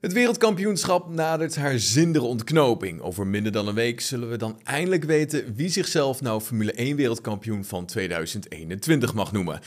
Het 0.00 0.12
wereldkampioenschap 0.12 1.08
nadert 1.10 1.56
haar 1.56 1.78
zindere 1.78 2.24
ontknoping. 2.24 3.00
Over 3.00 3.26
minder 3.26 3.52
dan 3.52 3.68
een 3.68 3.74
week 3.74 4.00
zullen 4.00 4.30
we 4.30 4.36
dan 4.36 4.60
eindelijk 4.64 5.04
weten 5.04 5.54
wie 5.54 5.68
zichzelf 5.68 6.20
nou 6.20 6.40
Formule 6.40 6.72
1 6.72 6.96
wereldkampioen 6.96 7.64
van 7.64 7.86
2021 7.86 9.14
mag 9.14 9.32
noemen. 9.32 9.60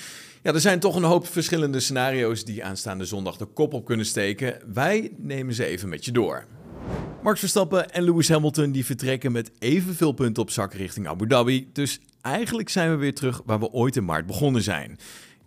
Ja, 0.44 0.54
er 0.54 0.60
zijn 0.60 0.80
toch 0.80 0.96
een 0.96 1.04
hoop 1.04 1.28
verschillende 1.28 1.80
scenario's 1.80 2.46
die 2.46 2.64
aanstaande 2.64 3.06
zondag 3.06 3.38
de 3.38 3.46
kop 3.46 3.74
op 3.74 3.86
kunnen 3.86 4.06
steken. 4.06 4.58
Wij 4.74 5.12
nemen 5.18 5.54
ze 5.54 5.66
even 5.66 5.90
met 5.90 6.06
je 6.06 6.12
door. 6.12 6.46
Max 7.24 7.40
Verstappen 7.40 7.92
en 7.92 8.04
Lewis 8.04 8.30
Hamilton 8.30 8.72
die 8.72 8.86
vertrekken 8.86 9.32
met 9.32 9.52
evenveel 9.60 10.12
punten 10.12 10.44
op 10.44 10.52
zak 10.52 10.74
richting 10.74 11.08
Abu 11.08 11.28
Dhabi. 11.28 11.70
Dus 11.74 12.00
eigenlijk 12.22 12.70
zijn 12.70 12.90
we 12.90 12.96
weer 12.96 13.16
terug 13.16 13.42
waar 13.46 13.60
we 13.60 13.72
ooit 13.72 13.96
in 13.96 14.06
maart 14.06 14.26
begonnen 14.26 14.62
zijn. 14.62 14.98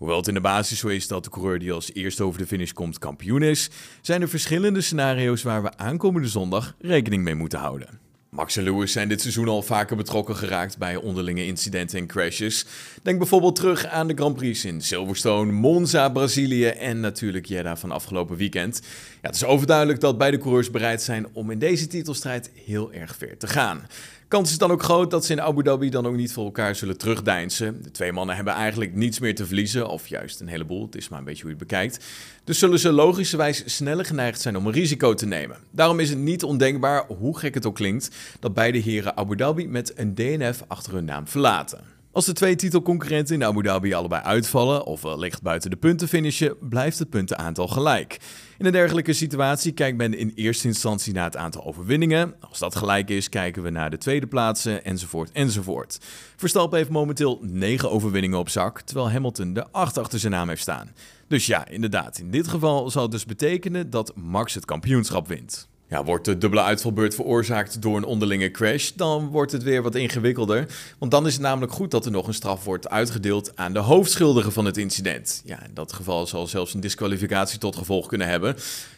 Hoewel 0.02 0.20
het 0.20 0.28
in 0.28 0.34
de 0.34 0.40
basis 0.40 0.78
zo 0.78 0.88
is 0.88 1.08
dat 1.08 1.24
de 1.24 1.30
coureur 1.30 1.58
die 1.58 1.72
als 1.72 1.92
eerste 1.94 2.24
over 2.24 2.38
de 2.38 2.46
finish 2.46 2.72
komt 2.72 2.98
kampioen 2.98 3.42
is, 3.42 3.70
zijn 4.00 4.22
er 4.22 4.28
verschillende 4.28 4.80
scenario's 4.80 5.42
waar 5.42 5.62
we 5.62 5.76
aankomende 5.76 6.28
zondag 6.28 6.74
rekening 6.80 7.22
mee 7.22 7.34
moeten 7.34 7.58
houden. 7.58 8.01
Max 8.36 8.56
en 8.56 8.62
Lewis 8.62 8.92
zijn 8.92 9.08
dit 9.08 9.20
seizoen 9.20 9.48
al 9.48 9.62
vaker 9.62 9.96
betrokken 9.96 10.36
geraakt 10.36 10.78
bij 10.78 10.96
onderlinge 10.96 11.46
incidenten 11.46 11.98
en 11.98 12.06
crashes. 12.06 12.66
Denk 13.02 13.18
bijvoorbeeld 13.18 13.56
terug 13.56 13.86
aan 13.86 14.06
de 14.06 14.14
Grand 14.14 14.36
Prix 14.36 14.64
in 14.64 14.80
Silverstone, 14.80 15.52
Monza, 15.52 16.08
Brazilië 16.08 16.66
en 16.66 17.00
natuurlijk 17.00 17.46
Jeddah 17.46 17.76
van 17.76 17.90
afgelopen 17.90 18.36
weekend. 18.36 18.80
Ja, 18.82 19.28
het 19.28 19.34
is 19.34 19.44
overduidelijk 19.44 20.00
dat 20.00 20.18
beide 20.18 20.38
coureurs 20.38 20.70
bereid 20.70 21.02
zijn 21.02 21.26
om 21.32 21.50
in 21.50 21.58
deze 21.58 21.86
titelstrijd 21.86 22.50
heel 22.64 22.92
erg 22.92 23.16
ver 23.16 23.38
te 23.38 23.46
gaan. 23.46 23.86
Kans 24.32 24.50
is 24.50 24.58
dan 24.58 24.70
ook 24.70 24.82
groot 24.82 25.10
dat 25.10 25.24
ze 25.24 25.32
in 25.32 25.40
Abu 25.40 25.62
Dhabi 25.62 25.90
dan 25.90 26.06
ook 26.06 26.16
niet 26.16 26.32
voor 26.32 26.44
elkaar 26.44 26.76
zullen 26.76 26.98
terugdeinsen. 26.98 27.82
De 27.82 27.90
twee 27.90 28.12
mannen 28.12 28.34
hebben 28.36 28.54
eigenlijk 28.54 28.94
niets 28.94 29.18
meer 29.18 29.34
te 29.34 29.46
verliezen, 29.46 29.88
of 29.88 30.06
juist 30.06 30.40
een 30.40 30.48
heleboel, 30.48 30.84
het 30.84 30.96
is 30.96 31.08
maar 31.08 31.18
een 31.18 31.24
beetje 31.24 31.42
hoe 31.42 31.50
je 31.50 31.56
het 31.58 31.68
bekijkt. 31.68 32.04
Dus 32.44 32.58
zullen 32.58 32.78
ze 32.78 32.92
logischerwijs 32.92 33.62
sneller 33.66 34.04
geneigd 34.04 34.40
zijn 34.40 34.56
om 34.56 34.66
een 34.66 34.72
risico 34.72 35.14
te 35.14 35.26
nemen. 35.26 35.56
Daarom 35.70 36.00
is 36.00 36.10
het 36.10 36.18
niet 36.18 36.42
ondenkbaar, 36.42 37.06
hoe 37.06 37.38
gek 37.38 37.54
het 37.54 37.66
ook 37.66 37.74
klinkt, 37.74 38.10
dat 38.40 38.54
beide 38.54 38.78
heren 38.78 39.16
Abu 39.16 39.36
Dhabi 39.36 39.68
met 39.68 39.98
een 39.98 40.14
DNF 40.14 40.64
achter 40.68 40.92
hun 40.92 41.04
naam 41.04 41.28
verlaten. 41.28 41.92
Als 42.14 42.24
de 42.26 42.32
twee 42.32 42.56
titelconcurrenten 42.56 43.34
in 43.34 43.44
Abu 43.44 43.62
Dhabi 43.62 43.92
allebei 43.92 44.22
uitvallen 44.22 44.84
of 44.84 45.02
wellicht 45.02 45.42
buiten 45.42 45.70
de 45.70 45.76
punten 45.76 46.08
finishen, 46.08 46.56
blijft 46.60 46.98
het 46.98 47.10
puntenaantal 47.10 47.68
gelijk. 47.68 48.18
In 48.58 48.66
een 48.66 48.72
dergelijke 48.72 49.12
situatie 49.12 49.72
kijkt 49.72 49.96
men 49.96 50.14
in 50.14 50.32
eerste 50.34 50.66
instantie 50.66 51.12
naar 51.12 51.24
het 51.24 51.36
aantal 51.36 51.64
overwinningen. 51.64 52.34
Als 52.40 52.58
dat 52.58 52.76
gelijk 52.76 53.10
is, 53.10 53.28
kijken 53.28 53.62
we 53.62 53.70
naar 53.70 53.90
de 53.90 53.98
tweede 53.98 54.26
plaatsen, 54.26 54.84
enzovoort, 54.84 55.32
enzovoort. 55.32 55.98
Verstappen 56.36 56.78
heeft 56.78 56.90
momenteel 56.90 57.38
9 57.42 57.90
overwinningen 57.90 58.38
op 58.38 58.48
zak, 58.48 58.80
terwijl 58.80 59.10
Hamilton 59.10 59.52
de 59.52 59.66
8 59.70 59.98
achter 59.98 60.18
zijn 60.18 60.32
naam 60.32 60.48
heeft 60.48 60.62
staan. 60.62 60.90
Dus 61.28 61.46
ja, 61.46 61.68
inderdaad, 61.68 62.18
in 62.18 62.30
dit 62.30 62.48
geval 62.48 62.90
zal 62.90 63.02
het 63.02 63.10
dus 63.10 63.24
betekenen 63.24 63.90
dat 63.90 64.12
Max 64.16 64.54
het 64.54 64.64
kampioenschap 64.64 65.28
wint. 65.28 65.68
Ja, 65.92 66.04
wordt 66.04 66.24
de 66.24 66.38
dubbele 66.38 66.62
uitvalbeurt 66.62 67.14
veroorzaakt 67.14 67.82
door 67.82 67.96
een 67.96 68.04
onderlinge 68.04 68.50
crash, 68.50 68.90
dan 68.94 69.28
wordt 69.28 69.52
het 69.52 69.62
weer 69.62 69.82
wat 69.82 69.94
ingewikkelder. 69.94 70.66
Want 70.98 71.10
dan 71.10 71.26
is 71.26 71.32
het 71.32 71.42
namelijk 71.42 71.72
goed 71.72 71.90
dat 71.90 72.04
er 72.04 72.10
nog 72.10 72.26
een 72.26 72.34
straf 72.34 72.64
wordt 72.64 72.88
uitgedeeld 72.88 73.56
aan 73.56 73.72
de 73.72 73.78
hoofdschuldige 73.78 74.50
van 74.50 74.64
het 74.64 74.76
incident. 74.76 75.42
Ja, 75.44 75.64
in 75.64 75.74
dat 75.74 75.92
geval 75.92 76.26
zal 76.26 76.46
zelfs 76.46 76.74
een 76.74 76.80
disqualificatie 76.80 77.58
tot 77.58 77.76
gevolg 77.76 78.06
kunnen 78.06 78.28
hebben. 78.28 78.54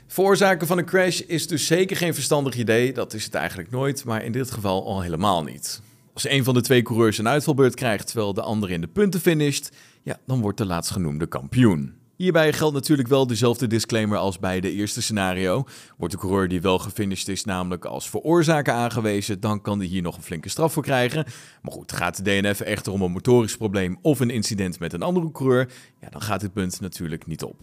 Veroorzaken 0.06 0.66
van 0.66 0.78
een 0.78 0.84
crash 0.84 1.20
is 1.20 1.46
dus 1.46 1.66
zeker 1.66 1.96
geen 1.96 2.14
verstandig 2.14 2.56
idee, 2.56 2.92
dat 2.92 3.14
is 3.14 3.24
het 3.24 3.34
eigenlijk 3.34 3.70
nooit, 3.70 4.04
maar 4.04 4.24
in 4.24 4.32
dit 4.32 4.50
geval 4.50 4.86
al 4.86 5.00
helemaal 5.00 5.42
niet. 5.42 5.80
Als 6.12 6.28
een 6.28 6.44
van 6.44 6.54
de 6.54 6.62
twee 6.62 6.82
coureurs 6.82 7.18
een 7.18 7.28
uitvalbeurt 7.28 7.74
krijgt 7.74 8.06
terwijl 8.06 8.34
de 8.34 8.42
andere 8.42 8.72
in 8.72 8.80
de 8.80 8.86
punten 8.86 9.20
finisht, 9.20 9.76
ja, 10.02 10.18
dan 10.26 10.40
wordt 10.40 10.58
de 10.58 10.66
laatstgenoemde 10.66 11.26
kampioen. 11.26 12.03
Hierbij 12.24 12.52
geldt 12.52 12.74
natuurlijk 12.74 13.08
wel 13.08 13.26
dezelfde 13.26 13.66
disclaimer 13.66 14.18
als 14.18 14.38
bij 14.38 14.60
de 14.60 14.72
eerste 14.72 15.02
scenario. 15.02 15.64
Wordt 15.96 16.14
de 16.14 16.20
coureur 16.20 16.48
die 16.48 16.60
wel 16.60 16.78
gefinished 16.78 17.28
is 17.28 17.44
namelijk 17.44 17.84
als 17.84 18.10
veroorzaker 18.10 18.72
aangewezen, 18.72 19.40
dan 19.40 19.60
kan 19.60 19.78
hij 19.78 19.86
hier 19.88 20.02
nog 20.02 20.16
een 20.16 20.22
flinke 20.22 20.48
straf 20.48 20.72
voor 20.72 20.82
krijgen. 20.82 21.24
Maar 21.62 21.72
goed, 21.72 21.92
gaat 21.92 22.24
de 22.24 22.40
DNF 22.40 22.60
echter 22.60 22.92
om 22.92 23.02
een 23.02 23.10
motorisch 23.10 23.56
probleem 23.56 23.98
of 24.02 24.20
een 24.20 24.30
incident 24.30 24.78
met 24.78 24.92
een 24.92 25.02
andere 25.02 25.32
coureur, 25.32 25.68
ja, 26.00 26.08
dan 26.08 26.22
gaat 26.22 26.40
dit 26.40 26.52
punt 26.52 26.80
natuurlijk 26.80 27.26
niet 27.26 27.42
op. 27.42 27.60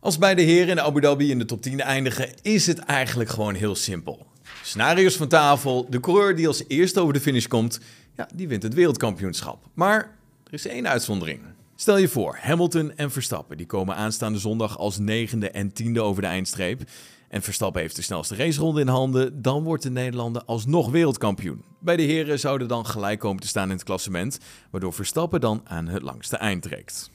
Als 0.00 0.18
beide 0.18 0.42
heren 0.42 0.68
in 0.68 0.80
Abu 0.80 1.00
Dhabi 1.00 1.30
in 1.30 1.38
de 1.38 1.44
top 1.44 1.62
10 1.62 1.80
eindigen, 1.80 2.28
is 2.42 2.66
het 2.66 2.78
eigenlijk 2.78 3.30
gewoon 3.30 3.54
heel 3.54 3.74
simpel. 3.74 4.26
Scenario's 4.62 5.16
van 5.16 5.28
tafel, 5.28 5.86
de 5.90 6.00
coureur 6.00 6.36
die 6.36 6.46
als 6.46 6.64
eerste 6.68 7.00
over 7.00 7.14
de 7.14 7.20
finish 7.20 7.46
komt, 7.46 7.80
ja, 8.16 8.28
die 8.34 8.48
wint 8.48 8.62
het 8.62 8.74
wereldkampioenschap. 8.74 9.68
Maar 9.74 10.16
er 10.44 10.52
is 10.52 10.66
één 10.66 10.88
uitzondering. 10.88 11.40
Stel 11.80 11.96
je 11.96 12.08
voor, 12.08 12.38
Hamilton 12.40 12.92
en 12.96 13.10
Verstappen 13.10 13.56
die 13.56 13.66
komen 13.66 13.96
aanstaande 13.96 14.38
zondag 14.38 14.78
als 14.78 14.98
negende 14.98 15.50
en 15.50 15.72
tiende 15.72 16.00
over 16.00 16.22
de 16.22 16.28
eindstreep. 16.28 16.82
En 17.28 17.42
Verstappen 17.42 17.80
heeft 17.80 17.96
de 17.96 18.02
snelste 18.02 18.36
raceronde 18.36 18.80
in 18.80 18.88
handen, 18.88 19.42
dan 19.42 19.62
wordt 19.62 19.82
de 19.82 19.90
Nederlander 19.90 20.44
alsnog 20.44 20.90
wereldkampioen. 20.90 21.64
Bij 21.78 21.96
de 21.96 22.02
heren 22.02 22.38
zouden 22.38 22.68
dan 22.68 22.86
gelijk 22.86 23.18
komen 23.18 23.40
te 23.40 23.48
staan 23.48 23.68
in 23.68 23.74
het 23.74 23.84
klassement, 23.84 24.38
waardoor 24.70 24.92
Verstappen 24.92 25.40
dan 25.40 25.60
aan 25.64 25.88
het 25.88 26.02
langste 26.02 26.36
eind 26.36 26.62
trekt. 26.62 27.10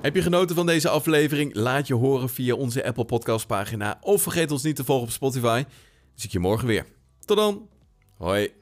Heb 0.00 0.14
je 0.14 0.22
genoten 0.22 0.56
van 0.56 0.66
deze 0.66 0.88
aflevering? 0.88 1.54
Laat 1.54 1.86
je 1.86 1.94
horen 1.94 2.28
via 2.28 2.54
onze 2.54 2.84
Apple 2.84 3.04
Podcast 3.04 3.46
pagina 3.46 3.98
of 4.00 4.22
vergeet 4.22 4.50
ons 4.50 4.62
niet 4.62 4.76
te 4.76 4.84
volgen 4.84 5.06
op 5.06 5.12
Spotify. 5.12 5.64
Zie 6.14 6.26
ik 6.26 6.32
je 6.32 6.38
morgen 6.38 6.66
weer. 6.66 6.86
Tot 7.24 7.36
dan. 7.36 7.68
Hoi. 8.16 8.61